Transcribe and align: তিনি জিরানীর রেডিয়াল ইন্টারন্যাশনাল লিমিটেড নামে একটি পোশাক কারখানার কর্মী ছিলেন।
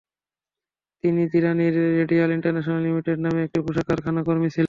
তিনি 1.03 1.21
জিরানীর 1.31 1.75
রেডিয়াল 1.99 2.29
ইন্টারন্যাশনাল 2.31 2.81
লিমিটেড 2.81 3.17
নামে 3.19 3.39
একটি 3.43 3.59
পোশাক 3.65 3.85
কারখানার 3.87 4.23
কর্মী 4.23 4.47
ছিলেন। 4.47 4.59